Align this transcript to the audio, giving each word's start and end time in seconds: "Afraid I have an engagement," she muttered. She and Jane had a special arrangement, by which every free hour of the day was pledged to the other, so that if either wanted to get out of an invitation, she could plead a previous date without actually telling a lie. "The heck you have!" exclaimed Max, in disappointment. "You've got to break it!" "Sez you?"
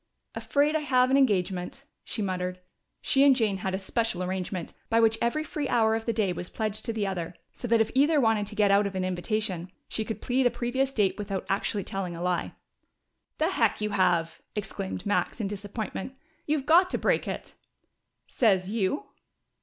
"Afraid 0.33 0.75
I 0.75 0.79
have 0.79 1.11
an 1.11 1.15
engagement," 1.15 1.85
she 2.03 2.23
muttered. 2.23 2.59
She 3.03 3.23
and 3.23 3.35
Jane 3.35 3.57
had 3.57 3.75
a 3.75 3.77
special 3.77 4.23
arrangement, 4.23 4.73
by 4.89 4.99
which 4.99 5.19
every 5.21 5.43
free 5.43 5.69
hour 5.69 5.93
of 5.93 6.07
the 6.07 6.11
day 6.11 6.33
was 6.33 6.49
pledged 6.49 6.85
to 6.85 6.91
the 6.91 7.05
other, 7.05 7.35
so 7.53 7.67
that 7.67 7.81
if 7.81 7.91
either 7.93 8.19
wanted 8.19 8.47
to 8.47 8.55
get 8.55 8.71
out 8.71 8.87
of 8.87 8.95
an 8.95 9.05
invitation, 9.05 9.71
she 9.87 10.03
could 10.03 10.19
plead 10.19 10.47
a 10.47 10.49
previous 10.49 10.91
date 10.91 11.19
without 11.19 11.45
actually 11.49 11.83
telling 11.83 12.15
a 12.15 12.21
lie. 12.23 12.55
"The 13.37 13.49
heck 13.51 13.79
you 13.79 13.91
have!" 13.91 14.41
exclaimed 14.55 15.05
Max, 15.05 15.39
in 15.39 15.45
disappointment. 15.45 16.15
"You've 16.47 16.65
got 16.65 16.89
to 16.89 16.97
break 16.97 17.27
it!" 17.27 17.53
"Sez 18.25 18.71
you?" 18.71 19.03